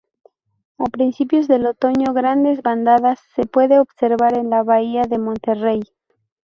A 0.79 0.85
principios 0.85 1.47
del 1.47 1.67
otoño 1.67 2.11
grandes 2.11 2.63
bandadas 2.63 3.19
se 3.35 3.45
puede 3.45 3.77
observar 3.79 4.35
en 4.35 4.49
la 4.49 4.63
bahía 4.63 5.03
de 5.03 5.19
Monterey. 5.19 5.81